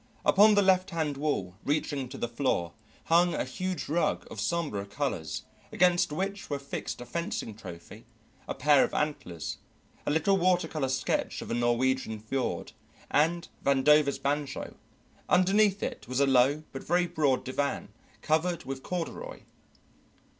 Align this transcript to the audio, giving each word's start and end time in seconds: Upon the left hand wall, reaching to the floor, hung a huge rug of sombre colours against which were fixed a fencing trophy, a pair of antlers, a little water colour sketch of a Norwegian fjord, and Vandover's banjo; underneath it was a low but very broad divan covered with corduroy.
Upon 0.25 0.55
the 0.55 0.63
left 0.63 0.89
hand 0.89 1.15
wall, 1.15 1.57
reaching 1.63 2.09
to 2.09 2.17
the 2.17 2.27
floor, 2.27 2.73
hung 3.03 3.35
a 3.35 3.43
huge 3.45 3.87
rug 3.87 4.27
of 4.31 4.39
sombre 4.39 4.83
colours 4.87 5.43
against 5.71 6.11
which 6.11 6.49
were 6.49 6.57
fixed 6.57 7.01
a 7.01 7.05
fencing 7.05 7.53
trophy, 7.53 8.05
a 8.47 8.55
pair 8.55 8.83
of 8.83 8.95
antlers, 8.95 9.59
a 10.07 10.09
little 10.09 10.37
water 10.37 10.67
colour 10.67 10.89
sketch 10.89 11.43
of 11.43 11.51
a 11.51 11.53
Norwegian 11.53 12.19
fjord, 12.19 12.71
and 13.11 13.47
Vandover's 13.63 14.17
banjo; 14.17 14.75
underneath 15.29 15.83
it 15.83 16.07
was 16.07 16.19
a 16.19 16.25
low 16.25 16.63
but 16.71 16.83
very 16.83 17.05
broad 17.05 17.43
divan 17.43 17.89
covered 18.23 18.63
with 18.63 18.81
corduroy. 18.81 19.41